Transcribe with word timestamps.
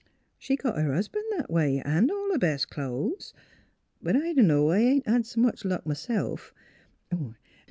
She 0.39 0.55
got 0.55 0.79
her 0.79 0.95
husban' 0.95 1.21
that 1.37 1.45
a 1.47 1.51
way 1.51 1.79
'n' 1.79 2.09
all 2.09 2.31
her 2.31 2.39
best 2.39 2.71
clo'es. 2.71 3.33
But 4.01 4.15
I 4.15 4.33
don' 4.33 4.47
know; 4.47 4.71
I 4.71 4.79
ain't 4.79 5.07
had 5.07 5.21
s' 5.21 5.37
much 5.37 5.63
luck, 5.63 5.85
myself. 5.85 6.55